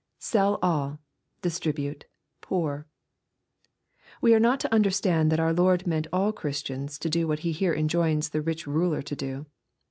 [SeM 0.17 0.57
aU...distribuie..,poor.] 0.63 2.87
We 4.19 4.33
are 4.33 4.39
not 4.39 4.59
to 4.61 4.73
understand 4.73 5.31
that 5.31 5.39
our 5.39 5.53
Lord 5.53 5.85
meant 5.85 6.07
all 6.11 6.33
Christians 6.33 6.97
to 6.97 7.07
do 7.07 7.27
what 7.27 7.41
he 7.41 7.51
here 7.51 7.73
enjoins 7.75 8.29
the 8.29 8.41
rich 8.41 8.65
ruler 8.65 9.03
to 9.03 9.15
do. 9.15 9.45